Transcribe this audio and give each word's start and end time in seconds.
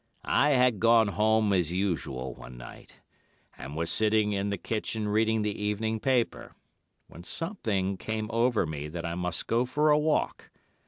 I 0.25 0.49
had 0.57 0.79
gone 0.79 1.09
home 1.09 1.53
as 1.53 1.71
usual 1.71 2.33
one 2.33 2.57
night, 2.57 3.01
and 3.55 3.75
was 3.75 3.91
sitting 3.91 4.31
in 4.33 4.49
the 4.49 4.57
kitchen 4.57 5.07
reading 5.07 5.43
the 5.43 5.51
evening 5.55 5.99
paper, 5.99 6.55
when 7.05 7.23
something 7.23 7.97
came 7.97 8.25
over 8.31 8.65
me 8.65 8.87
that 8.87 9.05
I 9.05 9.13
must 9.13 9.45
go 9.45 9.63
for 9.63 9.91
a 9.91 9.99
walk. 9.99 10.49